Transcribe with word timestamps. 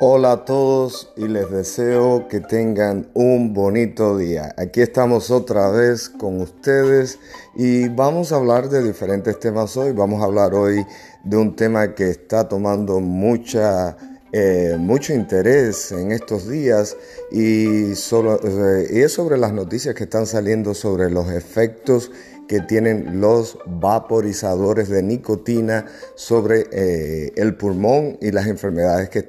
Hola 0.00 0.30
a 0.30 0.44
todos 0.44 1.12
y 1.16 1.26
les 1.26 1.50
deseo 1.50 2.28
que 2.28 2.38
tengan 2.38 3.10
un 3.14 3.52
bonito 3.52 4.16
día. 4.16 4.54
Aquí 4.56 4.80
estamos 4.80 5.32
otra 5.32 5.70
vez 5.70 6.08
con 6.08 6.40
ustedes 6.40 7.18
y 7.56 7.88
vamos 7.88 8.30
a 8.30 8.36
hablar 8.36 8.68
de 8.68 8.84
diferentes 8.84 9.40
temas 9.40 9.76
hoy. 9.76 9.90
Vamos 9.90 10.22
a 10.22 10.26
hablar 10.26 10.54
hoy 10.54 10.86
de 11.24 11.36
un 11.36 11.56
tema 11.56 11.96
que 11.96 12.10
está 12.10 12.48
tomando 12.48 13.00
mucha, 13.00 13.96
eh, 14.30 14.76
mucho 14.78 15.12
interés 15.14 15.90
en 15.90 16.12
estos 16.12 16.48
días 16.48 16.96
eh, 17.32 17.96
y 18.92 19.00
es 19.00 19.12
sobre 19.12 19.36
las 19.36 19.52
noticias 19.52 19.96
que 19.96 20.04
están 20.04 20.26
saliendo 20.26 20.74
sobre 20.74 21.10
los 21.10 21.28
efectos 21.28 22.12
que 22.48 22.60
tienen 22.60 23.20
los 23.20 23.58
vaporizadores 23.66 24.88
de 24.88 25.02
nicotina 25.02 25.84
sobre 26.14 26.66
eh, 26.72 27.32
el 27.36 27.54
pulmón 27.54 28.16
y 28.22 28.32
las 28.32 28.46
enfermedades 28.46 29.10
que, 29.10 29.26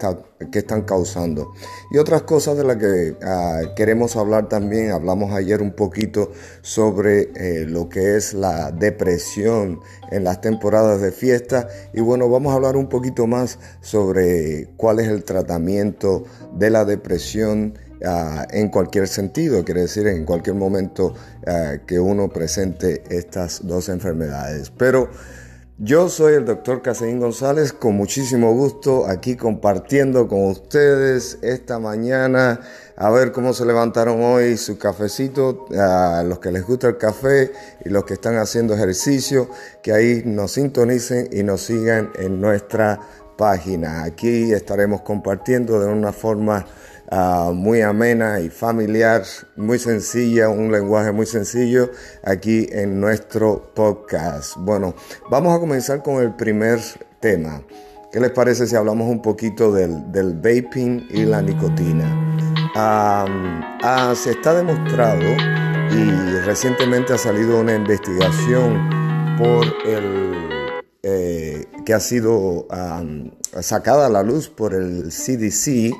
que, 0.51 0.59
están 0.59 0.83
causando. 0.83 1.51
Y 1.91 1.97
otras 1.97 2.21
cosas 2.23 2.57
de 2.57 2.63
las 2.63 2.77
que 2.77 3.15
ah, 3.21 3.61
queremos 3.75 4.15
hablar 4.15 4.47
también, 4.47 4.91
hablamos 4.91 5.33
ayer 5.33 5.61
un 5.61 5.73
poquito 5.73 6.31
sobre 6.61 7.29
eh, 7.35 7.65
lo 7.67 7.89
que 7.89 8.15
es 8.15 8.33
la 8.33 8.71
depresión 8.71 9.81
en 10.11 10.23
las 10.23 10.39
temporadas 10.39 11.01
de 11.01 11.11
fiesta 11.11 11.67
y 11.93 11.99
bueno, 11.99 12.29
vamos 12.29 12.53
a 12.53 12.55
hablar 12.55 12.77
un 12.77 12.87
poquito 12.87 13.27
más 13.27 13.59
sobre 13.81 14.69
cuál 14.77 15.01
es 15.01 15.09
el 15.09 15.25
tratamiento 15.25 16.23
de 16.53 16.69
la 16.69 16.85
depresión 16.85 17.77
Ah, 18.05 18.47
en 18.51 18.69
cualquier 18.69 19.07
sentido, 19.07 19.65
quiere 19.65 19.81
decir 19.81 20.07
en 20.07 20.23
cualquier 20.23 20.55
momento 20.55 21.13
ah, 21.45 21.73
que 21.85 21.99
uno 21.99 22.29
presente 22.29 23.03
estas 23.09 23.67
dos 23.67 23.89
enfermedades. 23.89 24.71
Pero 24.71 25.09
yo 25.81 26.09
soy 26.09 26.33
el 26.33 26.43
doctor 26.43 26.81
Caseín 26.81 27.19
González, 27.19 27.71
con 27.71 27.95
muchísimo 27.95 28.53
gusto 28.53 29.05
aquí 29.07 29.35
compartiendo 29.35 30.27
con 30.27 30.43
ustedes 30.47 31.39
esta 31.41 31.79
mañana, 31.79 32.59
a 32.97 33.09
ver 33.09 33.31
cómo 33.31 33.53
se 33.53 33.65
levantaron 33.65 34.21
hoy 34.21 34.57
su 34.57 34.77
cafecito, 34.77 35.67
a 35.77 36.21
los 36.25 36.39
que 36.39 36.51
les 36.51 36.65
gusta 36.65 36.87
el 36.87 36.97
café 36.97 37.51
y 37.85 37.89
los 37.89 38.03
que 38.03 38.15
están 38.15 38.35
haciendo 38.37 38.73
ejercicio, 38.73 39.49
que 39.81 39.93
ahí 39.93 40.21
nos 40.25 40.51
sintonicen 40.51 41.29
y 41.31 41.43
nos 41.43 41.61
sigan 41.61 42.11
en 42.15 42.41
nuestra 42.41 42.99
página. 43.37 44.03
Aquí 44.03 44.51
estaremos 44.51 44.99
compartiendo 45.01 45.79
de 45.79 45.87
una 45.87 46.11
forma 46.11 46.65
Ah, 47.11 47.51
muy 47.55 47.81
amena 47.81 48.39
y 48.39 48.51
familiar, 48.51 49.23
muy 49.55 49.79
sencilla, 49.79 50.47
un 50.47 50.71
lenguaje 50.71 51.11
muy 51.11 51.25
sencillo 51.25 51.89
aquí 52.23 52.67
en 52.71 52.99
nuestro 53.01 53.73
podcast. 53.73 54.55
Bueno, 54.57 54.93
vamos 55.27 55.57
a 55.57 55.59
comenzar 55.59 56.03
con 56.03 56.21
el 56.21 56.35
primer 56.35 56.79
tema. 57.19 57.63
¿Qué 58.11 58.19
les 58.19 58.29
parece 58.29 58.67
si 58.67 58.75
hablamos 58.75 59.09
un 59.09 59.23
poquito 59.23 59.71
del, 59.71 60.03
vaping 60.35 61.07
y 61.09 61.25
la 61.25 61.41
nicotina? 61.41 62.05
Ah, 62.75 64.13
se 64.15 64.29
está 64.29 64.53
demostrado 64.53 65.25
y 65.91 66.11
recientemente 66.45 67.13
ha 67.13 67.17
salido 67.17 67.59
una 67.59 67.73
investigación 67.73 68.87
por 69.39 69.65
el 69.87 70.49
eh, 71.01 71.65
que 71.87 71.93
ha 71.95 71.99
sido 71.99 72.67
sacada 73.61 74.05
a 74.05 74.09
la 74.09 74.21
luz 74.21 74.47
por 74.47 74.75
el 74.75 75.09
CDC 75.09 75.95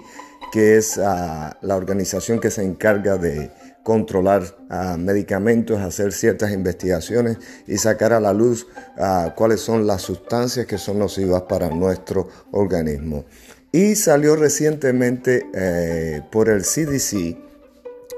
que 0.52 0.78
es 0.78 0.98
ah, 0.98 1.58
la 1.62 1.76
organización 1.76 2.40
que 2.40 2.52
se 2.52 2.64
encarga 2.64 3.18
de 3.18 3.52
controlar 3.84 4.44
ah, 4.70 4.98
medicamentos, 4.98 5.80
hacer 5.80 6.12
ciertas 6.12 6.52
investigaciones 6.52 7.38
y 7.68 7.78
sacar 7.78 8.14
a 8.14 8.20
la 8.20 8.34
luz 8.34 8.68
ah, 8.98 9.34
cuáles 9.36 9.62
son 9.62 9.88
las 9.88 10.02
sustancias 10.02 10.66
que 10.66 10.78
son 10.78 11.00
nocivas 11.00 11.44
para 11.44 11.70
nuestro 11.70 12.28
organismo. 12.52 13.26
Y 13.72 13.96
salió 13.96 14.36
recientemente 14.36 15.46
eh, 15.54 16.22
por 16.32 16.50
el 16.50 16.64
CDC, 16.64 17.38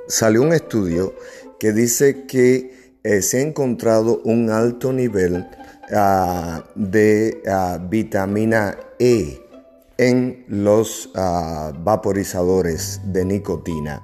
salió 0.08 0.41
un 0.41 0.53
estudio 0.53 1.14
que 1.59 1.74
dice 1.74 2.25
que 2.25 2.96
eh, 3.03 3.22
se 3.22 3.40
ha 3.40 3.41
encontrado 3.41 4.22
un 4.24 4.50
alto 4.50 4.94
nivel 4.94 5.46
de 6.75 7.41
vitamina 7.90 8.78
E 8.97 9.41
en 10.01 10.45
los 10.47 11.12
ah, 11.13 11.72
vaporizadores 11.78 13.01
de 13.06 13.23
nicotina. 13.23 14.03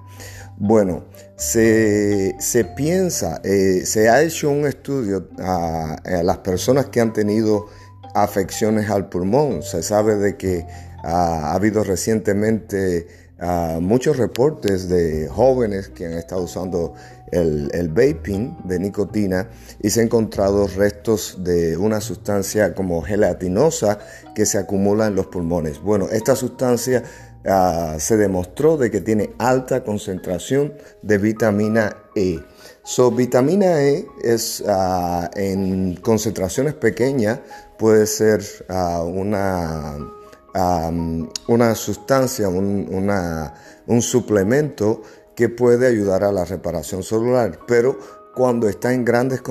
Bueno, 0.57 1.05
se, 1.35 2.35
piensa, 2.75 3.41
eh, 3.43 3.81
se 3.83 4.07
ha 4.07 4.21
hecho 4.21 4.51
un 4.51 4.67
estudio 4.67 5.27
a, 5.39 5.95
las 6.23 6.37
personas 6.39 6.87
que 6.87 7.01
han 7.01 7.13
tenido 7.13 7.65
afecciones 8.13 8.91
al 8.91 9.09
pulmón. 9.09 9.63
Se 9.63 9.81
sabe 9.81 10.17
de 10.17 10.37
que 10.37 10.67
ah, 11.03 11.49
ha 11.49 11.53
habido 11.53 11.83
recientemente 11.83 13.07
ah, 13.39 13.79
muchos 13.81 14.17
reportes 14.17 14.89
de 14.89 15.27
jóvenes 15.27 15.89
que 15.89 16.05
han 16.05 16.13
estado 16.13 16.43
usando 16.43 16.93
el, 17.31 17.89
vaping 17.89 18.57
de 18.63 18.79
nicotina 18.79 19.49
y 19.81 19.89
se 19.89 20.01
han 20.01 20.05
encontrado 20.07 20.67
restos 20.67 21.37
de 21.43 21.77
una 21.77 22.01
sustancia 22.01 22.73
como 22.73 23.01
gelatinosa 23.01 23.99
que 24.35 24.45
se 24.45 24.57
acumula 24.57 25.07
en 25.07 25.15
los 25.15 25.27
pulmones. 25.27 25.81
Bueno, 25.81 26.07
esta 26.09 26.35
sustancia 26.35 27.03
ah, 27.45 27.95
se 27.99 28.17
demostró 28.17 28.77
de 28.77 28.91
que 28.91 29.01
tiene 29.01 29.31
alta 29.37 29.83
concentración 29.83 30.73
de 31.01 31.17
vitamina 31.17 31.95
E. 32.15 32.39
So, 32.83 33.11
vitamina 33.11 33.83
E 33.83 34.05
es 34.23 34.63
ah, 34.67 35.29
en 35.35 35.95
concentraciones 35.95 36.73
pequeñas, 36.73 37.39
puede 37.77 38.07
ser 38.07 38.41
ah, 38.69 39.03
una, 41.47 41.75
sustancia, 41.75 42.49
un, 42.49 44.01
suplemento 44.01 45.01
que 45.35 45.49
puede 45.49 45.87
ayudar 45.87 46.23
a 46.23 46.31
la 46.31 46.45
reparación 46.45 47.03
celular, 47.03 47.59
pero 47.67 47.97
cuando 48.33 48.67
está 48.69 48.93
en 48.93 49.05
grandes 49.05 49.41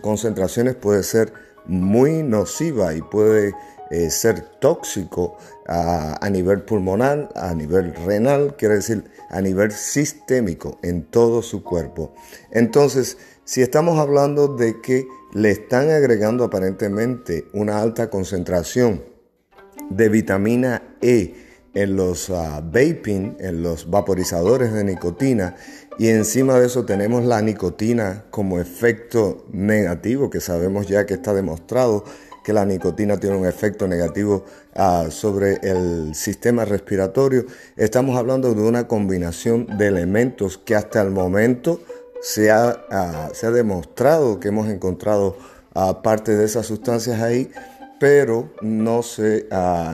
concentraciones 0.00 0.74
puede 0.74 1.02
ser 1.02 1.32
muy 1.66 2.22
nociva 2.22 2.94
y 2.94 3.02
puede 3.02 3.54
eh, 3.90 4.10
ser 4.10 4.40
tóxico 4.60 5.36
a, 5.66 6.28
nivel 6.30 6.62
pulmonar, 6.62 7.28
a 7.34 7.54
nivel 7.54 7.94
renal, 7.94 8.56
quiere 8.56 8.76
decir 8.76 9.04
a 9.30 9.40
nivel 9.40 9.72
sistémico 9.72 10.78
en 10.82 11.04
todo 11.04 11.42
su 11.42 11.62
cuerpo. 11.62 12.12
Entonces, 12.50 13.18
si 13.44 13.62
estamos 13.62 13.98
hablando 13.98 14.48
de 14.48 14.80
que 14.80 15.06
le 15.32 15.50
están 15.50 15.90
agregando 15.90 16.44
aparentemente 16.44 17.46
una 17.52 17.80
alta 17.80 18.10
concentración 18.10 19.04
de 19.88 20.08
vitamina 20.08 20.82
E, 21.00 21.34
en 21.74 21.96
los 21.96 22.30
ah, 22.30 22.60
vaping, 22.64 23.36
en 23.38 23.62
los 23.62 23.90
vaporizadores 23.90 24.72
de 24.72 24.84
nicotina 24.84 25.56
y 25.98 26.08
encima 26.08 26.58
de 26.58 26.66
eso 26.66 26.84
tenemos 26.84 27.24
la 27.24 27.42
nicotina 27.42 28.24
como 28.30 28.58
efecto 28.58 29.44
negativo, 29.52 30.30
que 30.30 30.40
sabemos 30.40 30.86
ya 30.88 31.06
que 31.06 31.14
está 31.14 31.34
demostrado 31.34 32.04
que 32.42 32.52
la 32.52 32.64
nicotina 32.64 33.18
tiene 33.18 33.36
un 33.36 33.46
efecto 33.46 33.86
negativo 33.86 34.44
ah, 34.74 35.08
sobre 35.10 35.58
el 35.62 36.14
sistema 36.14 36.64
respiratorio. 36.64 37.44
Estamos 37.76 38.16
hablando 38.16 38.54
de 38.54 38.62
una 38.62 38.88
combinación 38.88 39.66
de 39.76 39.88
elementos 39.88 40.56
que 40.56 40.74
hasta 40.74 41.02
el 41.02 41.10
momento 41.10 41.82
se 42.22 42.50
ha, 42.50 42.82
ah, 42.90 43.28
se 43.34 43.46
ha 43.46 43.50
demostrado 43.50 44.40
que 44.40 44.48
hemos 44.48 44.68
encontrado 44.68 45.36
parte 46.02 46.36
de 46.36 46.44
esas 46.44 46.66
sustancias 46.66 47.20
ahí, 47.20 47.50
pero 48.00 48.54
no 48.62 49.02
se, 49.02 49.46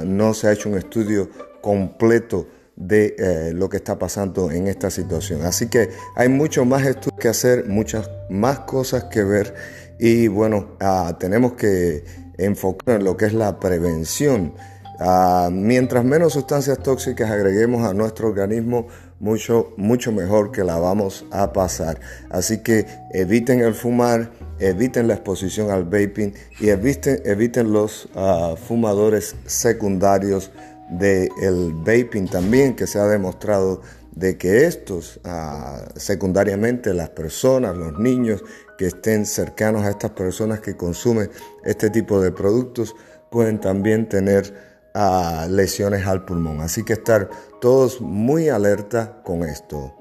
no 0.07 0.33
se 0.33 0.47
ha 0.47 0.53
hecho 0.53 0.71
un 0.71 0.79
estudio 0.79 1.29
completo 1.61 2.47
de 2.77 3.17
eh, 3.19 3.53
lo 3.53 3.69
que 3.69 3.79
está 3.79 3.99
pasando 3.99 4.51
en 4.53 4.69
esta 4.69 4.91
situación. 4.91 5.43
Así 5.43 5.69
que 5.69 5.91
hay 6.15 6.29
mucho 6.29 6.65
más 6.65 6.87
estudios 6.87 7.19
que 7.19 7.29
hacer, 7.29 7.67
muchas 7.67 8.09
más 8.31 8.61
cosas 8.61 9.05
que 9.05 9.25
ver 9.25 9.55
y 9.99 10.29
bueno, 10.29 10.77
ah, 10.79 11.17
tenemos 11.19 11.55
que 11.55 12.05
enfocar 12.39 13.01
en 13.01 13.05
lo 13.05 13.17
que 13.17 13.27
es 13.27 13.33
la 13.33 13.59
prevención. 13.59 14.55
Ah, 14.99 15.51
mientras 15.53 16.05
menos 16.05 16.33
sustancias 16.33 16.79
tóxicas 16.79 17.31
agreguemos 17.31 17.85
a 17.85 17.93
nuestro 17.93 18.29
organismo, 18.29 18.87
mucho, 19.21 19.73
mucho 19.77 20.13
mejor 20.13 20.53
que 20.53 20.65
la 20.65 20.79
vamos 20.79 21.27
a 21.31 21.53
pasar. 21.53 22.01
Así 22.31 22.59
que 22.59 22.87
eviten 23.13 23.61
el 23.61 23.75
fumar, 23.75 24.31
eviten 24.59 25.09
la 25.09 25.15
exposición 25.15 25.71
al 25.71 25.85
vaping 25.85 26.35
y 26.61 26.69
eviten, 26.71 27.21
eviten 27.25 27.73
los 27.73 28.09
ah, 28.15 28.55
fumadores 28.57 29.37
secundarios 29.47 30.51
del 30.91 31.75
vaping 31.75 32.29
también, 32.29 32.75
que 32.75 32.87
se 32.87 32.99
ha 32.99 33.07
demostrado 33.07 33.83
de 34.13 34.39
que 34.39 34.65
estos, 34.65 35.21
ah, 35.25 35.85
secundariamente 35.95 36.95
las 36.95 37.11
personas, 37.11 37.77
los 37.77 37.99
niños 37.99 38.43
que 38.79 38.87
estén 38.87 39.27
cercanos 39.27 39.85
a 39.85 39.91
estas 39.91 40.13
personas 40.13 40.61
que 40.61 40.77
consumen 40.77 41.31
este 41.65 41.91
tipo 41.91 42.21
de 42.21 42.33
productos, 42.33 42.97
pueden 43.31 43.61
también 43.61 44.09
tener 44.09 44.66
ah, 44.97 45.47
lesiones 45.49 46.07
al 46.07 46.25
pulmón. 46.25 46.61
Así 46.61 46.83
que 46.83 46.95
estar 46.95 47.31
todos 47.61 48.01
muy 48.01 48.49
alerta 48.49 49.23
con 49.23 49.45
esto. 49.45 49.95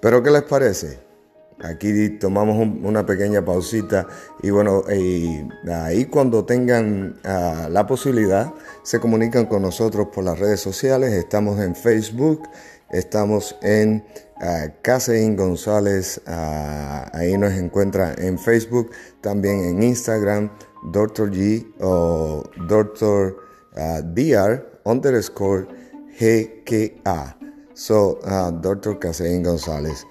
Pero 0.00 0.22
¿qué 0.22 0.30
les 0.30 0.42
parece? 0.42 0.98
Aquí 1.62 2.10
tomamos 2.18 2.56
una 2.82 3.06
pequeña 3.06 3.44
pausita 3.44 4.08
y 4.42 4.50
bueno, 4.50 4.82
ahí 4.86 6.04
cuando 6.06 6.44
tengan 6.44 7.16
ah, 7.24 7.68
la 7.70 7.86
posibilidad 7.86 8.52
se 8.82 8.98
comunican 8.98 9.46
con 9.46 9.62
nosotros 9.62 10.08
por 10.12 10.24
las 10.24 10.38
redes 10.38 10.60
sociales. 10.60 11.12
Estamos 11.12 11.60
en 11.60 11.76
Facebook, 11.76 12.42
estamos 12.90 13.56
en 13.62 14.04
uh, 14.40 14.68
Casein 14.82 15.36
González, 15.36 16.20
ah, 16.26 17.08
ahí 17.12 17.38
nos 17.38 17.52
encuentra 17.52 18.14
en 18.18 18.38
Facebook, 18.38 18.90
también 19.20 19.64
en 19.64 19.82
Instagram, 19.82 20.50
Dr. 20.92 21.30
G 21.30 21.72
o 21.80 22.42
Dr. 22.68 23.43
DR 23.74 24.64
underscore 24.84 25.66
GKA. 26.18 27.36
So, 27.74 28.20
Dr. 28.62 28.98
Casein 28.98 29.42
González 29.42 30.04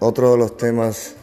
otro 0.00 0.32
de 0.32 0.38
los 0.38 0.56
temas 0.56 1.14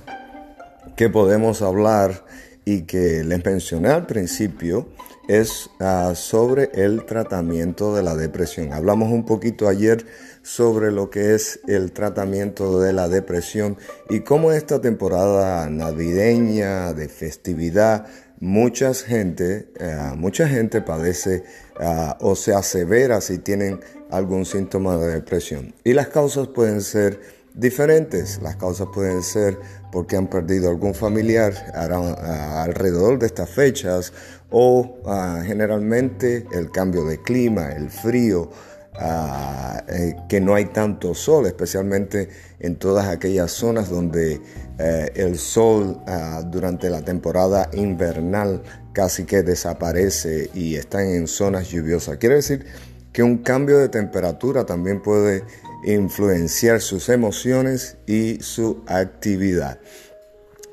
que 0.95 1.09
podemos 1.09 1.61
hablar 1.61 2.23
y 2.63 2.83
que 2.83 3.23
les 3.23 3.43
mencioné 3.43 3.89
al 3.89 4.05
principio 4.05 4.87
es 5.27 5.69
ah, 5.79 6.13
sobre 6.15 6.69
el 6.73 7.05
tratamiento 7.05 7.95
de 7.95 8.03
la 8.03 8.15
depresión. 8.15 8.73
Hablamos 8.73 9.11
un 9.11 9.25
poquito 9.25 9.67
ayer 9.67 10.05
sobre 10.43 10.91
lo 10.91 11.09
que 11.09 11.33
es 11.33 11.59
el 11.67 11.91
tratamiento 11.91 12.79
de 12.79 12.93
la 12.93 13.09
depresión 13.09 13.77
y 14.09 14.21
cómo 14.21 14.51
esta 14.51 14.79
temporada 14.79 15.67
navideña 15.69 16.93
de 16.93 17.09
festividad 17.09 18.05
mucha 18.39 18.93
gente, 18.93 19.69
eh, 19.79 20.11
mucha 20.15 20.47
gente 20.47 20.81
padece 20.81 21.43
ah, 21.79 22.17
o 22.21 22.35
se 22.35 22.53
asevera 22.53 23.21
si 23.21 23.37
tienen 23.37 23.79
algún 24.11 24.45
síntoma 24.45 24.97
de 24.97 25.13
depresión. 25.13 25.73
Y 25.83 25.93
las 25.93 26.07
causas 26.07 26.47
pueden 26.47 26.81
ser 26.81 27.19
diferentes. 27.53 28.41
Las 28.41 28.57
causas 28.57 28.87
pueden 28.93 29.23
ser 29.23 29.57
porque 29.91 30.17
han 30.17 30.27
perdido 30.27 30.69
algún 30.69 30.93
familiar 30.93 31.53
alrededor 31.73 33.17
de 33.19 33.27
estas 33.27 33.49
fechas 33.49 34.13
o 34.49 34.97
ah, 35.05 35.41
generalmente 35.45 36.45
el 36.53 36.71
cambio 36.71 37.05
de 37.05 37.21
clima, 37.21 37.71
el 37.71 37.89
frío, 37.89 38.49
eh, 38.97 40.15
que 40.29 40.39
no 40.39 40.55
hay 40.55 40.65
tanto 40.65 41.13
sol, 41.13 41.45
especialmente 41.47 42.29
en 42.59 42.77
todas 42.77 43.07
aquellas 43.07 43.51
zonas 43.51 43.89
donde 43.89 44.39
eh, 44.77 45.11
el 45.15 45.37
sol 45.37 46.01
ah, 46.05 46.43
durante 46.45 46.89
la 46.89 47.01
temporada 47.01 47.69
invernal 47.73 48.61
casi 48.91 49.23
que 49.23 49.41
desaparece 49.41 50.49
y 50.53 50.75
están 50.75 51.07
en 51.07 51.27
zonas 51.27 51.69
lluviosas. 51.69 52.17
Quiere 52.17 52.35
decir 52.35 52.65
que 53.13 53.23
un 53.23 53.37
cambio 53.37 53.77
de 53.77 53.87
temperatura 53.87 54.65
también 54.65 55.01
puede 55.01 55.43
influenciar 55.85 56.81
sus 56.81 57.07
emociones 57.09 57.97
y 58.05 58.41
su 58.41 58.83
actividad. 58.87 59.79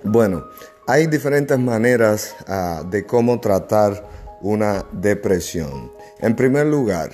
Bueno, 0.02 0.46
hay 0.88 1.06
diferentes 1.06 1.58
maneras 1.58 2.34
ah, 2.49 2.82
de 2.90 3.06
cómo 3.06 3.38
tratar 3.40 4.04
una 4.40 4.84
depresión. 4.93 5.93
En 6.19 6.34
primer 6.34 6.66
lugar, 6.66 7.12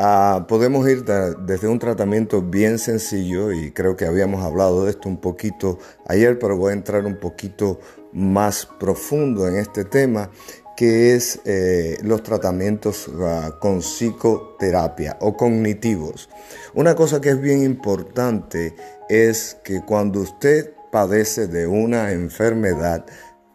ah, 0.00 0.46
podemos 0.48 0.88
ir 0.88 1.04
desde 1.04 1.68
un 1.68 1.78
tratamiento 1.78 2.40
bien 2.42 2.78
sencillo 2.78 3.52
y 3.52 3.70
creo 3.70 3.96
que 3.96 4.06
habíamos 4.06 4.42
hablado 4.42 4.84
de 4.84 4.90
esto 4.90 5.08
un 5.08 5.20
poquito 5.20 5.78
ayer, 6.06 6.38
pero 6.38 6.56
voy 6.56 6.70
a 6.70 6.74
entrar 6.74 7.04
un 7.04 7.16
poquito 7.16 7.78
más 8.12 8.66
profundo 8.78 9.46
en 9.46 9.56
este 9.56 9.84
tema 9.84 10.30
que 10.76 11.14
es 11.14 11.40
eh, 11.44 11.98
los 12.02 12.22
tratamientos 12.22 13.10
ah, 13.20 13.58
con 13.60 13.80
psicoterapia 13.80 15.18
o 15.20 15.36
cognitivos. 15.36 16.30
Una 16.72 16.94
cosa 16.94 17.20
que 17.20 17.28
es 17.28 17.40
bien 17.40 17.62
importante 17.62 18.74
es 19.10 19.58
que 19.62 19.82
cuando 19.82 20.20
usted 20.20 20.72
padece 20.90 21.48
de 21.48 21.66
una 21.66 22.12
enfermedad, 22.12 23.04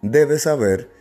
debe 0.04 0.38
saber 0.38 0.92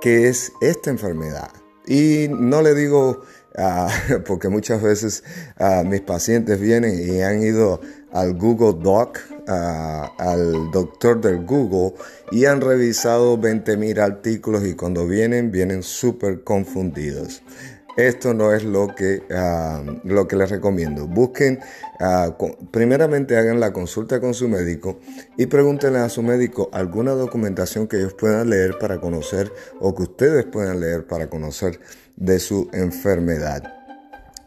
qué 0.00 0.28
es 0.28 0.52
esta 0.60 0.90
enfermedad. 0.90 1.50
Y 1.86 2.28
no 2.30 2.62
le 2.62 2.74
digo, 2.74 3.22
ah, 3.56 3.88
porque 4.26 4.48
muchas 4.48 4.82
veces 4.82 5.24
ah, 5.58 5.82
mis 5.84 6.00
pacientes 6.00 6.60
vienen 6.60 6.98
y 6.98 7.22
han 7.22 7.42
ido 7.42 7.80
al 8.12 8.34
Google 8.34 8.82
Doc 8.82 9.18
al 9.46 10.70
doctor 10.70 11.20
del 11.20 11.44
Google 11.44 11.94
y 12.30 12.44
han 12.44 12.60
revisado 12.60 13.38
20.000 13.38 13.98
artículos 13.98 14.64
y 14.64 14.74
cuando 14.74 15.06
vienen, 15.06 15.50
vienen 15.50 15.82
súper 15.82 16.44
confundidos. 16.44 17.42
Esto 17.96 18.32
no 18.32 18.52
es 18.52 18.64
lo 18.64 18.94
que, 18.94 19.22
lo 20.04 20.26
que 20.26 20.36
les 20.36 20.50
recomiendo. 20.50 21.06
Busquen, 21.06 21.60
ah, 22.00 22.36
primeramente 22.70 23.36
hagan 23.36 23.60
la 23.60 23.72
consulta 23.72 24.20
con 24.20 24.32
su 24.32 24.48
médico 24.48 24.98
y 25.36 25.46
pregúntenle 25.46 25.98
a 25.98 26.08
su 26.08 26.22
médico 26.22 26.70
alguna 26.72 27.12
documentación 27.12 27.86
que 27.86 27.98
ellos 27.98 28.14
puedan 28.14 28.48
leer 28.48 28.78
para 28.78 28.98
conocer 28.98 29.52
o 29.80 29.94
que 29.94 30.04
ustedes 30.04 30.44
puedan 30.46 30.80
leer 30.80 31.06
para 31.06 31.28
conocer 31.28 31.80
de 32.16 32.38
su 32.38 32.68
enfermedad. 32.72 33.62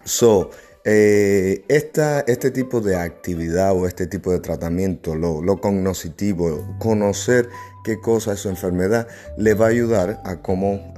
So, 0.04 0.50
eh, 0.84 1.64
este 1.68 2.52
tipo 2.52 2.80
de 2.80 2.96
actividad 2.96 3.74
o 3.74 3.88
este 3.88 4.06
tipo 4.06 4.32
de 4.32 4.40
tratamiento, 4.40 5.16
lo, 5.16 5.42
lo 5.42 5.60
cognoscitivo, 5.60 6.78
conocer 6.80 7.50
qué 7.86 8.02
cosa 8.02 8.34
es 8.34 8.40
su 8.40 8.50
enfermedad, 8.50 9.08
le 9.38 9.54
va 9.54 9.68
a 9.68 9.70
ayudar 9.70 10.20
a 10.26 10.42
cómo 10.42 10.94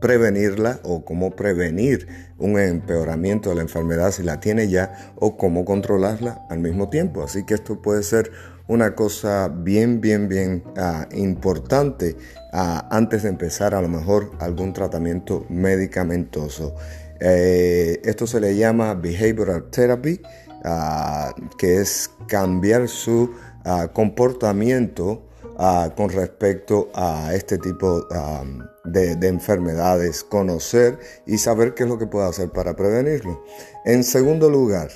prevenirla 0.00 0.78
o 0.84 1.04
cómo 1.04 1.32
prevenir 1.32 2.06
un 2.38 2.58
empeoramiento 2.58 3.50
de 3.50 3.56
la 3.56 3.62
enfermedad 3.62 4.12
si 4.12 4.22
la 4.22 4.38
tiene 4.38 4.68
ya 4.68 5.12
o 5.16 5.36
cómo 5.36 5.64
controlarla 5.64 6.46
al 6.48 6.60
mismo 6.60 6.88
tiempo. 6.88 7.24
Así 7.24 7.44
que 7.44 7.54
esto 7.54 7.82
puede 7.82 8.04
ser 8.04 8.30
una 8.68 8.94
cosa 8.94 9.48
bien, 9.48 10.00
bien, 10.00 10.28
bien 10.28 10.62
ah, 10.76 11.08
importante 11.12 12.16
ah, 12.52 12.88
antes 12.92 13.24
de 13.24 13.28
empezar 13.28 13.74
a 13.74 13.82
lo 13.82 13.88
mejor 13.88 14.30
algún 14.38 14.72
tratamiento 14.72 15.44
medicamentoso. 15.48 16.76
Eh, 17.20 18.00
esto 18.04 18.28
se 18.28 18.40
le 18.40 18.56
llama 18.56 18.94
behavioral 18.94 19.70
therapy, 19.70 20.20
ah, 20.64 21.34
que 21.58 21.78
es 21.80 22.10
cambiar 22.28 22.88
su 22.88 23.30
comportamiento 23.92 25.28
ah, 25.58 25.90
con 25.96 26.10
respecto 26.10 26.90
a 26.94 27.34
este 27.34 27.58
tipo 27.58 28.06
de, 28.84 29.28
enfermedades, 29.28 30.24
conocer 30.24 30.98
y 31.26 31.38
saber 31.38 31.74
qué 31.74 31.84
es 31.84 31.88
lo 31.88 31.98
que 31.98 32.06
puede 32.06 32.28
hacer 32.28 32.50
para 32.50 32.74
prevenirlo. 32.74 33.44
En 33.84 34.04
segundo 34.04 34.50
lugar, 34.50 34.90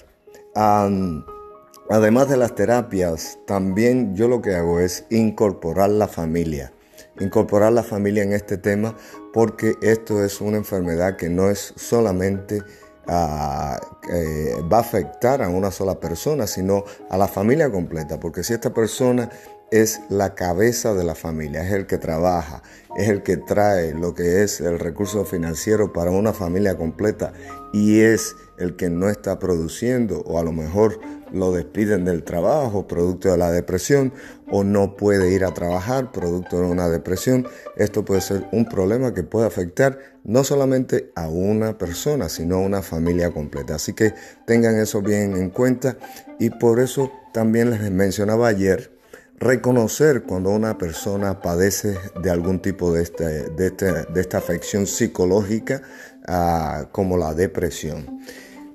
además 0.54 2.28
de 2.28 2.36
las 2.36 2.54
terapias, 2.54 3.38
también 3.46 4.14
yo 4.16 4.28
lo 4.28 4.42
que 4.42 4.54
hago 4.54 4.80
es 4.80 5.04
incorporar 5.10 5.90
la 5.90 6.08
familia 6.08 6.72
incorporar 7.20 7.72
la 7.72 7.82
familia 7.82 8.22
en 8.22 8.32
este 8.32 8.58
tema 8.58 8.94
porque 9.32 9.74
esto 9.82 10.24
es 10.24 10.40
una 10.40 10.56
enfermedad 10.56 11.16
que 11.16 11.28
no 11.28 11.50
es 11.50 11.72
solamente 11.76 12.62
eh, 13.08 14.62
va 14.70 14.78
a 14.78 14.80
afectar 14.80 15.42
a 15.42 15.48
una 15.48 15.70
sola 15.70 16.00
persona, 16.00 16.46
sino 16.46 16.84
a 17.10 17.16
la 17.16 17.28
familia 17.28 17.70
completa, 17.70 18.18
porque 18.18 18.42
si 18.42 18.52
esta 18.52 18.72
persona 18.74 19.30
es 19.70 20.00
la 20.08 20.34
cabeza 20.34 20.94
de 20.94 21.04
la 21.04 21.14
familia, 21.14 21.62
es 21.66 21.72
el 21.72 21.86
que 21.86 21.98
trabaja, 21.98 22.62
es 22.96 23.08
el 23.08 23.22
que 23.22 23.36
trae 23.36 23.94
lo 23.94 24.14
que 24.14 24.42
es 24.42 24.60
el 24.60 24.78
recurso 24.78 25.24
financiero 25.24 25.92
para 25.92 26.10
una 26.10 26.32
familia 26.32 26.76
completa 26.76 27.32
y 27.72 28.00
es 28.00 28.36
el 28.58 28.76
que 28.76 28.90
no 28.90 29.08
está 29.08 29.38
produciendo 29.38 30.20
o 30.20 30.38
a 30.38 30.44
lo 30.44 30.52
mejor 30.52 31.00
lo 31.32 31.52
despiden 31.52 32.04
del 32.04 32.22
trabajo 32.22 32.86
producto 32.86 33.30
de 33.30 33.38
la 33.38 33.50
depresión 33.50 34.12
o 34.50 34.64
no 34.64 34.96
puede 34.96 35.32
ir 35.32 35.44
a 35.44 35.54
trabajar 35.54 36.12
producto 36.12 36.60
de 36.60 36.66
una 36.66 36.88
depresión. 36.88 37.46
Esto 37.76 38.04
puede 38.04 38.20
ser 38.20 38.46
un 38.52 38.68
problema 38.68 39.14
que 39.14 39.22
puede 39.22 39.46
afectar 39.46 39.98
no 40.24 40.44
solamente 40.44 41.12
a 41.14 41.28
una 41.28 41.78
persona, 41.78 42.28
sino 42.28 42.56
a 42.56 42.60
una 42.60 42.82
familia 42.82 43.30
completa. 43.30 43.76
Así 43.76 43.92
que 43.92 44.14
tengan 44.46 44.78
eso 44.78 45.02
bien 45.02 45.36
en 45.36 45.50
cuenta 45.50 45.96
y 46.38 46.50
por 46.50 46.80
eso 46.80 47.10
también 47.32 47.70
les 47.70 47.90
mencionaba 47.90 48.48
ayer 48.48 48.96
reconocer 49.38 50.22
cuando 50.22 50.50
una 50.50 50.78
persona 50.78 51.40
padece 51.42 51.98
de 52.22 52.30
algún 52.30 52.60
tipo 52.60 52.92
de, 52.92 53.02
este, 53.02 53.50
de, 53.50 53.66
este, 53.66 53.92
de 54.04 54.20
esta 54.20 54.38
afección 54.38 54.86
psicológica 54.86 55.82
ah, 56.26 56.88
como 56.92 57.16
la 57.16 57.34
depresión. 57.34 58.20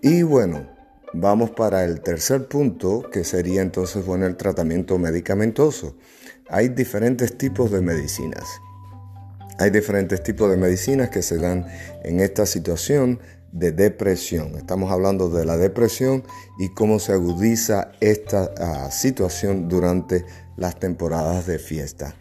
Y 0.02 0.24
bueno, 0.24 0.68
vamos 1.14 1.52
para 1.52 1.84
el 1.84 2.02
tercer 2.02 2.48
punto, 2.48 3.04
que 3.12 3.24
sería 3.24 3.62
entonces 3.62 4.06
bueno 4.06 4.26
el 4.26 4.38
tratamiento 4.38 4.98
medicamentoso. 4.98 5.96
Hay 6.50 6.70
diferentes 6.70 7.38
tipos 7.38 7.72
de 7.72 7.82
medicinas. 7.82 8.46
Hay 9.58 9.70
diferentes 9.70 10.24
tipos 10.24 10.50
de 10.50 10.58
medicinas 10.58 11.10
que 11.10 11.22
se 11.22 11.38
dan 11.38 11.68
en 12.04 12.20
esta 12.20 12.46
situación 12.46 13.20
de 13.52 13.72
depresión. 13.72 14.56
Estamos 14.56 14.92
hablando 14.92 15.30
de 15.30 15.46
la 15.46 15.58
depresión 15.58 16.24
y 16.58 16.70
cómo 16.74 17.00
se 17.00 17.14
agudiza 17.14 17.92
esta 18.00 18.50
ah, 18.58 18.92
situación 18.92 19.68
durante 19.68 20.26
las 20.56 20.80
temporadas 20.80 21.48
de 21.48 21.60
fiesta. 21.60 22.16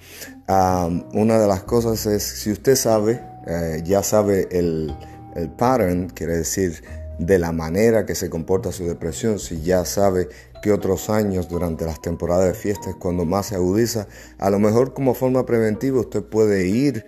una 1.12 1.38
de 1.38 1.46
las 1.46 1.62
cosas 1.62 2.06
es, 2.06 2.22
si 2.22 2.50
usted 2.50 2.74
sabe, 2.74 3.22
eh, 3.46 3.82
ya 3.84 4.02
sabe 4.02 4.48
el, 4.50 4.94
el 5.36 5.50
pattern, 5.50 6.08
quiere 6.08 6.38
decir 6.38 6.82
de 7.20 7.38
la 7.38 7.52
manera 7.52 8.06
que 8.06 8.14
se 8.14 8.30
comporta 8.30 8.72
su 8.72 8.86
depresión, 8.86 9.38
si 9.38 9.60
ya 9.60 9.84
sabe 9.84 10.28
que 10.62 10.72
otros 10.72 11.10
años 11.10 11.48
durante 11.48 11.84
las 11.84 12.00
temporadas 12.00 12.46
de 12.46 12.54
fiestas 12.54 12.94
cuando 12.98 13.26
más 13.26 13.46
se 13.46 13.56
agudiza, 13.56 14.08
a 14.38 14.48
lo 14.48 14.58
mejor 14.58 14.94
como 14.94 15.12
forma 15.12 15.44
preventiva 15.44 16.00
usted 16.00 16.22
puede 16.22 16.66
ir 16.66 17.04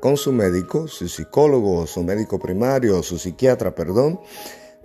con 0.00 0.16
su 0.16 0.32
médico, 0.32 0.88
su 0.88 1.08
psicólogo, 1.08 1.86
su 1.86 2.02
médico 2.02 2.40
primario, 2.40 3.00
su 3.04 3.18
psiquiatra, 3.18 3.72
perdón, 3.72 4.18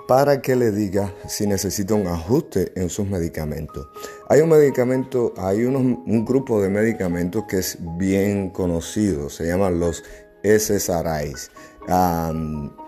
para 0.07 0.41
que 0.43 0.55
le 0.55 0.71
diga 0.71 1.11
si 1.27 1.47
necesita 1.47 1.95
un 1.95 2.05
ajuste 2.05 2.71
en 2.75 2.89
sus 2.89 3.07
medicamentos. 3.07 3.87
Hay 4.29 4.41
un 4.41 4.49
medicamento, 4.49 5.33
hay 5.37 5.65
un 5.65 6.23
grupo 6.23 6.61
de 6.61 6.69
medicamentos 6.69 7.45
que 7.47 7.57
es 7.59 7.79
bien 7.97 8.51
conocido, 8.51 9.29
se 9.31 9.47
llaman 9.47 9.79
los 9.79 10.03
SSRIs, 10.43 11.51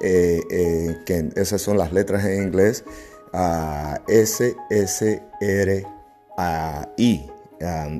eh, 0.01 0.41
que 1.05 1.29
esas 1.35 1.61
son 1.61 1.77
las 1.77 1.93
letras 1.93 2.25
en 2.25 2.43
inglés, 2.43 2.83
uh, 3.33 3.95
SSRI. 4.07 5.85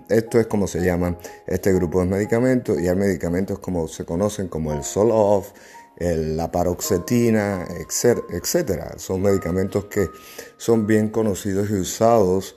esto 0.10 0.40
es 0.40 0.48
como 0.48 0.68
se 0.68 0.82
llaman 0.84 1.18
este 1.48 1.74
grupo 1.74 2.02
de 2.02 2.08
medicamentos 2.08 2.80
y 2.80 2.88
hay 2.88 2.96
medicamentos 2.96 3.60
como 3.60 3.88
se 3.88 4.06
conocen 4.06 4.48
como 4.48 4.74
el 4.74 4.84
Solof, 4.84 5.52
la 6.00 6.52
paroxetina, 6.52 7.66
etcétera. 8.30 8.94
Son 8.98 9.22
medicamentos 9.22 9.86
que 9.86 10.10
son 10.58 10.86
bien 10.88 11.10
conocidos 11.10 11.70
y 11.70 11.76
usados 11.76 12.56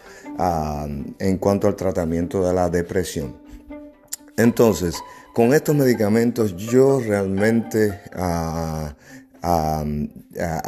en 1.18 1.38
cuanto 1.38 1.68
al 1.68 1.76
tratamiento 1.76 2.46
de 2.46 2.54
la 2.54 2.68
depresión. 2.68 3.36
Entonces, 4.36 4.94
con 5.34 5.54
estos 5.54 5.74
medicamentos 5.74 6.56
yo 6.56 7.00
realmente 7.00 8.00
ah, 9.42 9.84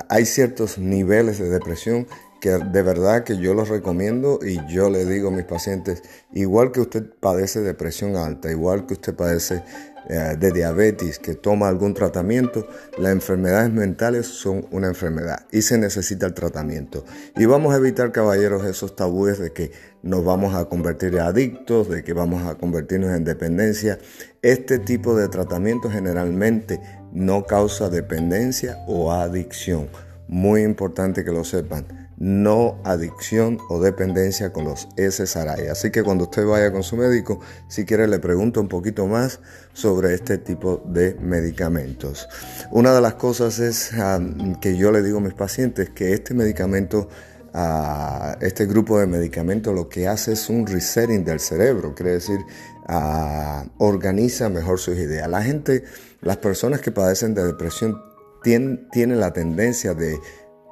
hay 0.09 0.25
ciertos 0.27 0.79
niveles 0.79 1.39
de 1.39 1.49
depresión 1.51 2.07
que 2.41 2.51
de 2.51 2.83
verdad 2.83 3.25
que 3.25 3.37
yo 3.39 3.55
los 3.55 3.69
recomiendo 3.69 4.39
y 4.43 4.61
yo 4.69 4.91
le 4.91 5.05
digo 5.05 5.29
a 5.29 5.33
mis 5.33 5.45
pacientes, 5.45 6.03
igual 6.33 6.73
que 6.73 6.81
usted 6.81 7.05
padece 7.21 7.61
depresión 7.61 8.17
alta, 8.17 8.51
igual 8.51 8.87
que 8.87 8.95
usted 8.95 9.15
padece 9.15 9.63
eh, 10.09 10.37
de 10.39 10.53
diabetes, 10.53 11.19
que 11.19 11.35
toma 11.35 11.69
algún 11.69 11.93
tratamiento, 11.93 12.67
las 12.97 13.13
enfermedades 13.13 13.71
mentales 13.71 14.27
son 14.27 14.67
una 14.71 14.87
enfermedad 14.87 15.45
y 15.51 15.63
se 15.63 15.77
necesita 15.77 16.25
el 16.25 16.35
tratamiento. 16.35 17.05
Y 17.37 17.45
vamos 17.45 17.75
a 17.75 17.77
evitar, 17.77 18.11
caballeros, 18.13 18.65
esos 18.65 18.97
tabúes 18.97 19.39
de 19.39 19.53
que 19.53 19.71
nos 20.03 20.25
vamos 20.25 20.55
a 20.55 20.65
convertir 20.67 21.15
en 21.15 21.21
adictos, 21.21 21.91
de 21.91 22.05
que 22.05 22.13
vamos 22.15 22.47
a 22.47 22.55
convertirnos 22.55 23.15
en 23.15 23.25
dependencia. 23.25 23.99
Este 24.41 24.79
tipo 24.79 25.15
de 25.15 25.29
tratamiento 25.29 25.91
generalmente 25.91 26.81
no 27.13 27.45
causa 27.45 27.89
dependencia 27.89 28.79
o 28.87 29.13
adicción. 29.13 29.89
Muy 30.29 30.63
importante 30.63 31.25
que 31.25 31.33
lo 31.33 31.45
sepan 31.45 32.09
no 32.19 32.81
adicción 32.85 33.59
o 33.69 33.81
dependencia 33.81 34.53
con 34.53 34.65
los 34.65 34.89
SSRI. 34.97 35.69
Así 35.71 35.91
que 35.91 36.03
cuando 36.03 36.25
usted 36.25 36.45
vaya 36.45 36.73
con 36.73 36.83
su 36.83 36.97
médico, 36.97 37.41
si 37.69 37.85
quiere 37.85 38.09
le 38.09 38.19
pregunto 38.19 38.61
un 38.61 38.69
poquito 38.69 39.07
más 39.07 39.41
sobre 39.73 40.15
este 40.15 40.39
tipo 40.39 40.83
de 40.85 41.15
medicamentos. 41.21 42.29
Una 42.73 42.93
de 42.93 43.01
las 43.01 43.15
cosas 43.15 43.61
es 43.61 43.93
ah, 43.95 44.21
que 44.61 44.77
yo 44.77 44.91
le 44.91 45.03
digo 45.03 45.19
a 45.19 45.21
mis 45.21 45.35
pacientes 45.35 45.91
que 45.91 46.13
este 46.13 46.35
medicamento 46.35 47.09
ah, 47.55 48.37
este 48.41 48.67
grupo 48.67 48.99
de 48.99 49.07
medicamentos 49.07 49.73
lo 49.73 49.89
que 49.89 50.09
hace 50.09 50.33
es 50.33 50.49
un 50.49 50.67
resetting 50.67 51.25
del 51.25 51.39
cerebro, 51.39 51.95
quiere 51.95 52.13
decir, 52.13 52.41
ah, 52.89 53.65
organiza 53.79 54.49
mejor 54.49 54.81
sus 54.81 54.99
ideas. 54.99 55.29
La 55.29 55.45
gente, 55.45 55.85
las 56.21 56.39
personas 56.39 56.81
que 56.81 56.93
padecen 56.93 57.35
de 57.35 57.45
depresión 57.45 58.03
tienen 58.43 59.21
la 59.21 59.33
tendencia 59.33 59.95
de 59.95 60.19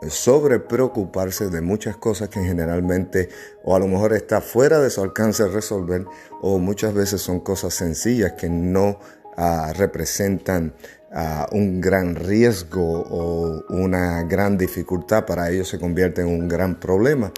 sobre 0.09 0.61
preocuparse 0.61 1.49
de 1.49 1.61
muchas 1.61 1.97
cosas 1.97 2.29
que 2.29 2.41
generalmente 2.41 3.29
o 3.65 3.75
a 3.75 3.79
lo 3.79 3.89
mejor 3.89 4.13
está 4.13 4.41
fuera 4.41 4.79
de 4.79 4.91
su 4.91 5.03
alcance 5.03 5.47
resolver 5.49 6.05
o 6.43 6.59
muchas 6.59 6.95
veces 6.95 7.21
son 7.21 7.41
cosas 7.41 7.75
sencillas 7.75 8.33
que 8.33 8.49
no 8.49 8.99
ah, 9.37 9.73
representan 9.75 10.75
ah, 11.13 11.49
un 11.53 11.81
gran 11.81 12.15
riesgo 12.15 13.05
o 13.09 13.65
una 13.71 14.23
gran 14.25 14.59
dificultad 14.59 15.25
para 15.25 15.51
ellos 15.51 15.69
se 15.69 15.79
convierte 15.79 16.21
en 16.21 16.29
un 16.29 16.49
gran 16.49 16.79
problema. 16.79 17.33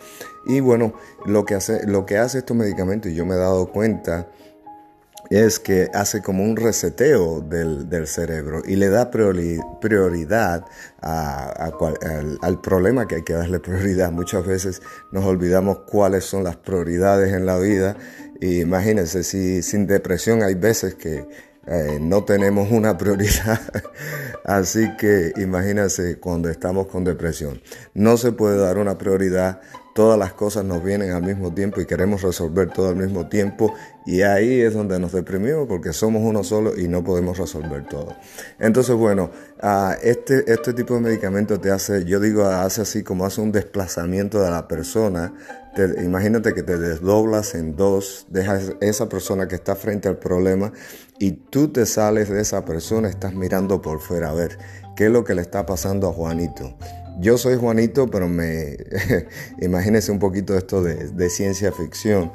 Y 0.46 0.60
bueno 0.60 0.94
lo 1.26 1.44
que 1.44 1.54
hace 1.54 1.86
lo 1.86 2.06
que 2.06 2.18
hace 2.18 2.38
estos 2.38 2.56
medicamentos 2.56 3.12
y 3.12 3.14
yo 3.14 3.24
me 3.24 3.34
he 3.34 3.38
dado 3.38 3.70
cuenta 3.70 4.28
es 5.30 5.58
que 5.58 5.90
hace 5.92 6.23
como 6.23 6.42
un 6.42 6.56
reseteo 6.56 7.40
del, 7.40 8.06
cerebro 8.06 8.62
y 8.66 8.76
le 8.76 8.88
da 8.88 9.11
prioridad 9.11 10.64
al, 11.00 12.61
problema 12.62 13.06
que 13.06 13.16
hay 13.16 13.23
que 13.23 13.35
darle 13.35 13.61
prioridad. 13.61 14.11
Muchas 14.11 14.47
veces 14.47 14.82
nos 15.12 15.25
olvidamos 15.25 15.80
cuáles 15.80 16.25
son 16.25 16.44
las 16.44 16.56
prioridades 16.56 17.32
en 17.35 17.47
la 17.47 17.58
vida. 17.58 17.97
Y 18.40 18.61
imagínense, 18.61 19.25
si 19.25 19.62
sin 19.62 19.87
depresión 19.87 20.42
hay 20.42 20.54
veces 20.54 20.94
que 20.94 21.26
eh, 21.66 21.99
no 22.00 22.25
tenemos 22.25 22.70
una 22.70 22.97
prioridad. 22.97 23.61
Así 24.44 24.97
que 24.97 25.32
imagínense 25.37 26.18
cuando 26.18 26.49
estamos 26.49 26.87
con 26.87 27.04
depresión. 27.04 27.61
No 27.92 28.16
se 28.16 28.32
puede 28.32 28.56
dar 28.58 28.78
una 28.78 28.97
prioridad 28.97 29.61
todas 29.98 30.16
las 30.16 30.32
cosas 30.32 30.64
nos 30.64 30.84
vienen 30.84 31.10
al 31.10 31.24
mismo 31.24 31.52
tiempo 31.52 31.80
y 31.80 31.84
queremos 31.84 32.22
resolver 32.22 32.70
todo 32.70 32.90
al 32.90 32.94
mismo 32.94 33.28
tiempo 33.28 33.74
y 34.06 34.22
ahí 34.22 34.60
es 34.60 34.72
donde 34.72 34.96
nos 35.00 35.10
deprimimos 35.10 35.66
porque 35.66 35.92
somos 35.92 36.22
uno 36.22 36.44
solo 36.44 36.78
y 36.78 36.86
no 36.86 37.02
podemos 37.02 37.36
resolver 37.36 37.84
todo. 37.88 38.14
Entonces, 38.60 38.94
bueno, 38.94 39.32
este, 40.00 40.52
este 40.52 40.72
tipo 40.72 40.94
de 40.94 41.00
medicamento 41.00 41.58
te 41.58 41.72
hace, 41.72 42.04
yo 42.04 42.20
digo, 42.20 42.44
hace 42.44 42.82
así 42.82 43.02
como 43.02 43.26
hace 43.26 43.40
un 43.40 43.50
desplazamiento 43.50 44.40
de 44.40 44.52
la 44.52 44.68
persona. 44.68 45.34
imagínate 46.00 46.54
que 46.54 46.62
te 46.62 46.78
desdoblas 46.78 47.56
en 47.56 47.74
dos, 47.74 48.24
dejas 48.30 48.74
esa 48.80 49.08
persona 49.08 49.48
que 49.48 49.56
está 49.56 49.74
frente 49.74 50.06
al 50.06 50.18
problema 50.18 50.72
y 51.18 51.32
tú 51.32 51.72
te 51.72 51.86
sales 51.86 52.28
de 52.28 52.40
esa 52.40 52.64
persona, 52.64 53.08
estás 53.08 53.34
mirando 53.34 53.82
por 53.82 53.98
fuera 53.98 54.30
a 54.30 54.34
ver 54.34 54.58
qué 54.94 55.06
es 55.06 55.10
lo 55.10 55.24
que 55.24 55.34
le 55.34 55.42
está 55.42 55.66
pasando 55.66 56.08
a 56.08 56.12
Juanito 56.12 56.76
yo 57.18 57.37
soy 57.37 57.56
Juanito, 57.56 58.08
pero 58.08 58.28
me 58.28 58.76
imagínense 59.60 60.12
un 60.12 60.18
poquito 60.18 60.56
esto 60.56 60.82
de, 60.82 61.30
ciencia 61.30 61.72
ficción. 61.72 62.32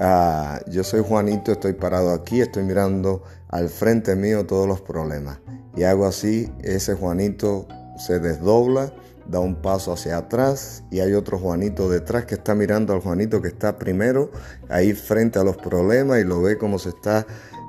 Ah, 0.00 0.60
yo 0.68 0.84
soy 0.84 1.02
Juanito, 1.06 1.52
estoy 1.52 1.74
parado 1.74 2.12
aquí, 2.12 2.40
estoy 2.40 2.62
mirando 2.64 3.22
al 3.48 3.68
frente 3.68 4.16
mío 4.16 4.46
todos 4.46 4.66
los 4.66 4.80
problemas. 4.80 5.38
Y 5.76 5.84
hago 5.84 6.06
así, 6.06 6.50
ese 6.62 6.94
Juanito 6.94 7.66
se 7.98 8.18
desdobla, 8.18 8.92
da 9.26 9.38
un 9.40 9.54
paso 9.54 9.92
hacia 9.92 10.16
atrás 10.16 10.82
y 10.90 11.00
hay 11.00 11.12
otro 11.12 11.38
Juanito 11.38 11.88
detrás 11.88 12.24
que 12.24 12.34
está 12.34 12.54
mirando 12.54 12.92
al 12.92 13.00
Juanito 13.00 13.40
que 13.40 13.48
está 13.48 13.78
primero 13.78 14.30
ahí 14.68 14.94
frente 14.94 15.38
a 15.38 15.44
los 15.44 15.56
problemas 15.56 16.20
y 16.20 16.24
lo 16.24 16.42
ve 16.42 16.58
como 16.58 16.78
se 16.78 16.88
está 16.88 17.26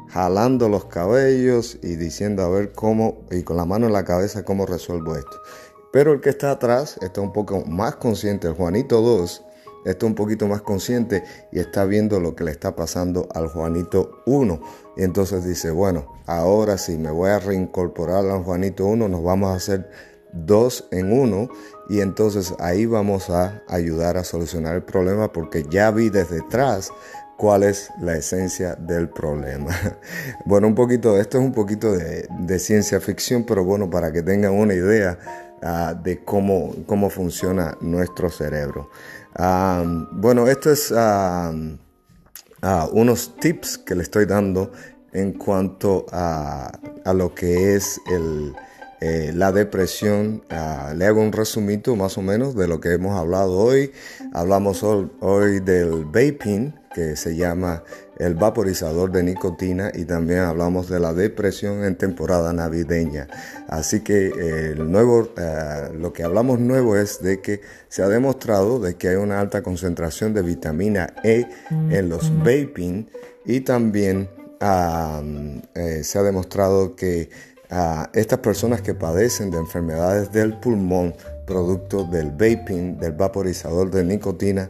jalando 0.10 0.70
los 0.70 0.86
cabellos 0.86 1.78
y 1.82 1.96
diciendo 1.96 2.44
a 2.44 2.50
ver 2.50 2.72
cómo, 2.72 3.26
y 3.32 3.44
con 3.44 3.58
la 3.58 3.66
mano 3.66 3.88
en 3.88 3.94
la 3.94 4.04
cabeza, 4.06 4.46
cómo 4.46 4.66
resuelvo 4.66 5.16
esto. 5.16 5.42
Pero 5.94 6.12
el 6.12 6.22
que 6.22 6.32
está 6.32 6.50
atrás 6.50 6.98
está 7.04 7.22
un 7.22 7.32
poco 7.32 7.64
más 7.68 7.98
consciente, 7.98 8.48
el 8.48 8.56
Juanito 8.56 9.00
2 9.00 9.46
está 9.86 10.08
un 10.08 10.16
poquito 10.16 10.48
más 10.48 10.64
consciente 10.64 11.24
y 11.52 11.60
está 11.60 11.86
viendo 11.86 12.20
lo 12.20 12.36
que 12.36 12.44
le 12.44 12.50
está 12.50 12.76
pasando 12.76 13.30
al 13.32 13.48
Juanito 13.48 14.24
1. 14.26 14.60
Y 14.98 15.04
entonces 15.04 15.46
dice, 15.46 15.70
bueno, 15.70 16.12
ahora 16.26 16.80
sí 16.80 16.98
me 16.98 17.12
voy 17.12 17.30
a 17.30 17.38
reincorporar 17.38 18.26
al 18.26 18.44
Juanito 18.44 18.88
1, 18.88 19.08
nos 19.08 19.24
vamos 19.24 19.52
a 19.52 19.56
hacer 19.56 19.88
dos 20.34 20.88
en 20.90 21.14
uno 21.14 21.48
y 21.88 22.00
entonces 22.00 22.56
ahí 22.58 22.88
vamos 22.88 23.30
a 23.30 23.62
ayudar 23.68 24.18
a 24.18 24.24
solucionar 24.24 24.74
el 24.74 24.82
problema 24.82 25.32
porque 25.32 25.64
ya 25.70 25.92
vi 25.92 26.10
desde 26.10 26.40
atrás 26.40 26.90
cuál 27.38 27.62
es 27.62 27.92
la 28.02 28.16
esencia 28.16 28.74
del 28.74 29.10
problema. 29.10 29.72
Bueno, 30.46 30.68
un 30.68 30.76
poquito, 30.76 31.20
esto 31.20 31.38
es 31.38 31.44
un 31.44 31.54
poquito 31.54 31.92
de, 31.92 32.28
de 32.40 32.60
ciencia 32.60 33.00
ficción, 33.00 33.44
pero 33.44 33.64
bueno, 33.64 33.92
para 33.92 34.12
que 34.12 34.24
tengan 34.24 34.54
una 34.54 34.74
idea 34.74 35.20
Ah, 35.66 35.94
de 35.94 36.22
cómo, 36.26 36.76
cómo 36.86 37.10
funciona 37.10 37.78
nuestro 37.80 38.30
cerebro. 38.30 38.90
Bueno, 40.12 40.48
esto 40.48 40.70
es 40.70 40.94
ah, 40.94 41.54
unos 42.92 43.38
tips 43.38 43.78
que 43.78 43.96
le 43.96 44.04
estoy 44.04 44.26
dando 44.26 44.74
en 45.14 45.32
cuanto 45.32 46.06
a, 46.12 46.70
lo 47.14 47.34
que 47.34 47.76
es 47.76 48.02
el, 48.12 48.54
eh, 49.04 49.32
la 49.34 49.52
depresión. 49.52 50.44
le 50.96 51.06
hago 51.06 51.22
un 51.22 51.34
resumito 51.34 51.96
más 51.98 52.18
o 52.18 52.22
menos 52.22 52.56
de 52.56 52.70
lo 52.70 52.80
que 52.80 52.94
hemos 52.94 53.20
hablado 53.20 53.58
hoy. 53.58 53.92
Hablamos 54.34 54.82
hoy 54.84 55.60
del 55.60 56.06
vaping, 56.06 56.74
que 56.94 57.18
se 57.18 57.36
llama 57.36 57.84
el 58.18 58.36
vaporizador 58.36 59.12
de 59.12 59.24
nicotina 59.24 59.92
y 59.94 60.06
también 60.06 60.40
hablamos 60.40 60.88
de 60.88 61.00
la 61.00 61.14
depresión 61.14 61.84
en 61.84 61.98
temporada 61.98 62.54
navideña. 62.54 63.28
Así 63.68 64.02
que 64.02 64.28
eh, 64.28 64.72
el 64.74 64.90
nuevo, 64.90 65.30
eh, 65.36 65.90
lo 65.94 66.14
que 66.14 66.24
hablamos 66.24 66.60
nuevo 66.60 66.96
es 66.96 67.22
de 67.22 67.42
que 67.42 67.62
se 67.90 68.04
ha 68.04 68.08
demostrado 68.08 68.80
de 68.80 68.96
que 68.96 69.10
hay 69.10 69.16
una 69.16 69.42
alta 69.42 69.64
concentración 69.64 70.34
de 70.34 70.44
vitamina 70.44 71.14
E 71.24 71.48
en 71.90 72.08
los 72.08 72.32
vaping 72.40 73.10
y 73.46 73.62
también 73.62 74.30
eh, 74.62 76.04
se 76.04 76.20
ha 76.20 76.24
demostrado 76.24 76.96
que 76.96 77.30
a 77.70 78.10
estas 78.14 78.40
personas 78.40 78.82
que 78.82 78.94
padecen 78.94 79.52
de 79.52 79.58
enfermedades 79.58 80.32
del 80.32 80.58
pulmón, 80.60 81.16
producto 81.46 82.04
del 82.04 82.32
vaping, 82.32 82.98
del 83.00 83.14
vaporizador 83.14 83.92
de 83.92 84.04
nicotina, 84.04 84.70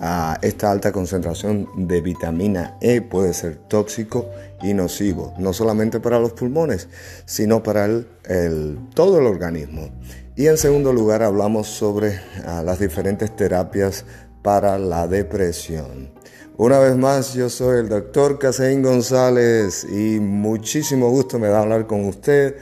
a 0.00 0.38
esta 0.42 0.70
alta 0.70 0.92
concentración 0.92 1.68
de 1.76 2.00
vitamina 2.00 2.76
E 2.80 3.00
puede 3.00 3.34
ser 3.34 3.56
tóxico 3.56 4.26
y 4.62 4.74
nocivo, 4.74 5.34
no 5.38 5.52
solamente 5.52 5.98
para 5.98 6.20
los 6.20 6.32
pulmones, 6.32 6.88
sino 7.26 7.62
para 7.62 7.86
el, 7.86 8.78
todo 8.94 9.18
el 9.18 9.26
organismo. 9.26 9.90
Y 10.36 10.46
en 10.46 10.56
segundo 10.56 10.92
lugar 10.92 11.22
hablamos 11.22 11.66
sobre 11.66 12.20
las 12.64 12.78
diferentes 12.78 13.34
terapias 13.34 14.04
para 14.42 14.78
la 14.78 15.08
depresión. 15.08 16.17
Una 16.58 16.80
vez 16.80 16.96
más, 16.96 17.34
yo 17.34 17.48
soy 17.48 17.78
el 17.78 17.88
doctor 17.88 18.36
Caseín 18.36 18.82
González 18.82 19.86
y 19.88 20.18
muchísimo 20.18 21.08
gusto 21.08 21.38
me 21.38 21.46
da 21.46 21.60
hablar 21.60 21.86
con 21.86 22.04
usted 22.04 22.56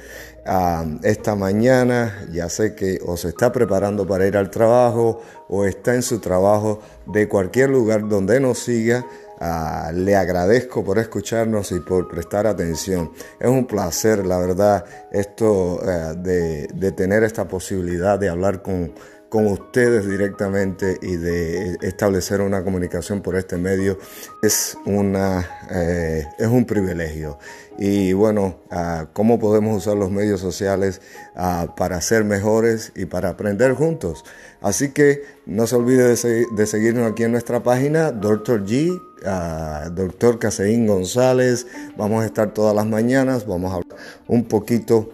ah, 0.44 0.84
esta 1.02 1.34
mañana. 1.34 2.28
Ya 2.30 2.50
sé 2.50 2.74
que 2.74 2.98
o 3.06 3.16
se 3.16 3.28
está 3.28 3.52
preparando 3.52 4.06
para 4.06 4.26
ir 4.26 4.36
al 4.36 4.50
trabajo 4.50 5.22
o 5.48 5.64
está 5.64 5.94
en 5.94 6.02
su 6.02 6.18
trabajo 6.18 6.82
de 7.06 7.26
cualquier 7.26 7.70
lugar 7.70 8.06
donde 8.06 8.38
nos 8.38 8.58
siga. 8.58 9.06
Ah, 9.40 9.90
le 9.94 10.14
agradezco 10.14 10.84
por 10.84 10.98
escucharnos 10.98 11.72
y 11.72 11.80
por 11.80 12.06
prestar 12.06 12.46
atención. 12.46 13.12
Es 13.40 13.48
un 13.48 13.66
placer, 13.66 14.26
la 14.26 14.36
verdad, 14.36 14.84
esto 15.10 15.80
eh, 15.82 16.14
de, 16.18 16.68
de 16.74 16.92
tener 16.92 17.24
esta 17.24 17.48
posibilidad 17.48 18.18
de 18.18 18.28
hablar 18.28 18.60
con 18.60 18.92
con 19.28 19.46
ustedes 19.46 20.08
directamente 20.08 20.98
y 21.02 21.16
de 21.16 21.76
establecer 21.82 22.40
una 22.40 22.62
comunicación 22.62 23.22
por 23.22 23.36
este 23.36 23.56
medio 23.56 23.98
es, 24.42 24.76
una, 24.86 25.46
eh, 25.70 26.26
es 26.38 26.46
un 26.46 26.64
privilegio. 26.64 27.38
Y 27.78 28.12
bueno, 28.14 28.60
ah, 28.70 29.06
¿cómo 29.12 29.38
podemos 29.38 29.76
usar 29.76 29.96
los 29.96 30.10
medios 30.10 30.40
sociales 30.40 31.02
ah, 31.34 31.74
para 31.76 32.00
ser 32.00 32.24
mejores 32.24 32.92
y 32.94 33.04
para 33.04 33.30
aprender 33.30 33.74
juntos? 33.74 34.24
Así 34.60 34.90
que 34.90 35.22
no 35.44 35.66
se 35.66 35.76
olvide 35.76 36.08
de, 36.08 36.66
seguirnos 36.66 37.10
aquí 37.10 37.24
en 37.24 37.32
nuestra 37.32 37.62
página, 37.62 38.12
Dr. 38.12 38.64
G, 38.64 38.90
uh, 38.90 39.90
Dr. 39.90 40.38
Caseín 40.38 40.86
González. 40.86 41.66
Vamos 41.96 42.22
a 42.22 42.26
estar 42.26 42.54
todas 42.54 42.74
las 42.74 42.86
mañanas, 42.86 43.46
vamos 43.46 43.72
a 43.72 43.76
hablar 43.76 43.98
un 44.26 44.44
poquito 44.44 45.10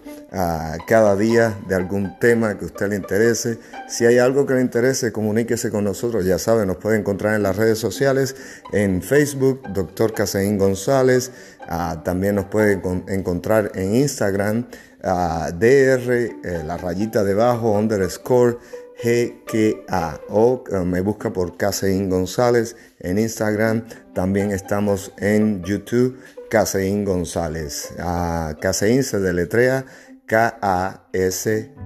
cada 0.87 1.15
día 1.15 1.55
de 1.67 1.75
algún 1.75 2.17
tema 2.17 2.57
que 2.57 2.65
usted 2.65 2.89
le 2.89 2.95
interese. 2.95 3.59
Si 3.87 4.05
hay 4.05 4.17
algo 4.17 4.47
que 4.47 4.55
le 4.55 4.61
interese, 4.61 5.11
comuníquese 5.11 5.69
con 5.69 5.83
nosotros. 5.83 6.25
Ya 6.25 6.39
sabe, 6.39 6.65
nos 6.65 6.77
puede 6.77 6.97
encontrar 6.97 7.35
en 7.35 7.43
las 7.43 7.55
redes 7.55 7.77
sociales, 7.77 8.35
en 8.71 9.03
Facebook, 9.03 9.61
Dr. 9.73 10.13
Caseín 10.13 10.57
González. 10.57 11.31
Ah, 11.67 12.01
también 12.03 12.35
nos 12.35 12.45
puede 12.45 12.81
encontrar 13.07 13.71
en 13.75 13.95
Instagram, 13.95 14.65
uh, 15.03 15.51
DR, 15.55 16.11
eh, 16.11 16.63
la 16.65 16.77
rayita 16.77 17.23
debajo, 17.23 17.71
underscore. 17.71 18.57
GKA 19.03 20.21
o 20.29 20.63
eh, 20.71 20.79
me 20.85 21.01
busca 21.01 21.33
por 21.33 21.57
Caseín 21.57 22.09
González 22.09 22.75
en 22.99 23.17
Instagram. 23.17 23.85
También 24.13 24.51
estamos 24.51 25.11
en 25.17 25.63
YouTube, 25.63 26.17
Caseín 26.49 27.03
González. 27.03 27.89
Uh, 27.97 28.57
Caseín 28.61 29.03
se 29.03 29.19
deletrea 29.19 29.85
K-A-S-E-I-N, 30.27 31.81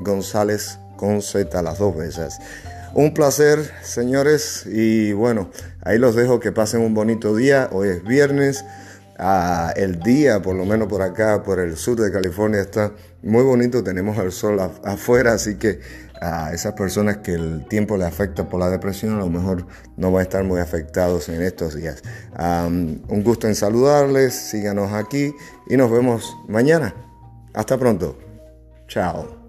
González 0.00 0.78
con 0.96 1.22
Z 1.22 1.62
las 1.62 1.78
dos 1.78 1.96
veces. 1.96 2.38
Un 2.94 3.12
placer, 3.12 3.70
señores, 3.82 4.64
y 4.66 5.12
bueno, 5.12 5.50
ahí 5.82 5.98
los 5.98 6.14
dejo 6.14 6.40
que 6.40 6.52
pasen 6.52 6.80
un 6.80 6.94
bonito 6.94 7.36
día. 7.36 7.68
Hoy 7.72 7.88
es 7.88 8.02
viernes. 8.02 8.64
El 9.76 10.00
día, 10.00 10.42
por 10.42 10.54
lo 10.56 10.64
menos 10.64 10.88
por 10.88 11.02
acá, 11.02 11.42
por 11.42 11.58
el 11.58 11.76
sur 11.76 11.98
de 12.00 12.12
California, 12.12 12.60
está 12.60 12.92
muy 13.22 13.42
bonito. 13.42 13.82
Tenemos 13.82 14.18
el 14.18 14.30
sol 14.32 14.60
afuera, 14.84 15.32
así 15.32 15.56
que 15.56 15.80
a 16.20 16.52
esas 16.54 16.72
personas 16.72 17.18
que 17.18 17.34
el 17.34 17.66
tiempo 17.68 17.96
le 17.98 18.04
afecta 18.06 18.48
por 18.48 18.60
la 18.60 18.70
depresión, 18.70 19.16
a 19.16 19.18
lo 19.18 19.28
mejor 19.28 19.66
no 19.96 20.10
van 20.10 20.20
a 20.20 20.22
estar 20.22 20.44
muy 20.44 20.60
afectados 20.60 21.28
en 21.28 21.42
estos 21.42 21.74
días. 21.74 22.02
un 22.38 23.22
gusto 23.22 23.46
en 23.46 23.54
saludarles, 23.54 24.34
síganos 24.34 24.92
aquí 24.92 25.34
y 25.68 25.76
nos 25.76 25.90
vemos 25.90 26.36
mañana. 26.48 26.94
Hasta 27.56 27.78
pronto. 27.78 28.16
Chao. 28.86 29.45